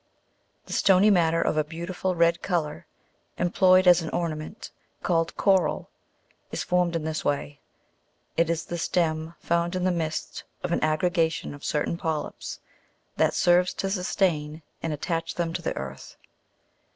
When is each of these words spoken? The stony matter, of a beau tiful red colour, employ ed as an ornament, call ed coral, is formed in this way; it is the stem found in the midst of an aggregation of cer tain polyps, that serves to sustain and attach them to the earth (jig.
The 0.65 0.73
stony 0.73 1.11
matter, 1.11 1.43
of 1.43 1.57
a 1.57 1.63
beau 1.63 1.85
tiful 1.85 2.15
red 2.15 2.41
colour, 2.41 2.87
employ 3.37 3.77
ed 3.81 3.87
as 3.87 4.01
an 4.01 4.09
ornament, 4.09 4.71
call 5.03 5.21
ed 5.27 5.37
coral, 5.37 5.91
is 6.51 6.63
formed 6.63 6.95
in 6.95 7.03
this 7.03 7.23
way; 7.23 7.59
it 8.35 8.49
is 8.49 8.65
the 8.65 8.79
stem 8.79 9.35
found 9.41 9.75
in 9.75 9.83
the 9.83 9.91
midst 9.91 10.43
of 10.63 10.71
an 10.71 10.81
aggregation 10.83 11.53
of 11.53 11.63
cer 11.63 11.85
tain 11.85 11.97
polyps, 11.97 12.59
that 13.17 13.35
serves 13.35 13.75
to 13.75 13.91
sustain 13.91 14.63
and 14.81 14.91
attach 14.91 15.35
them 15.35 15.53
to 15.53 15.61
the 15.61 15.77
earth 15.77 16.17
(jig. 16.19 16.29